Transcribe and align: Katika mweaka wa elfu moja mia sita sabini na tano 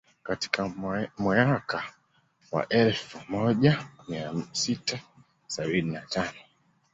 Katika 0.23 0.67
mweaka 1.17 1.83
wa 2.51 2.69
elfu 2.69 3.19
moja 3.31 3.87
mia 4.07 4.33
sita 4.51 4.99
sabini 5.47 5.91
na 5.91 6.01
tano 6.01 6.39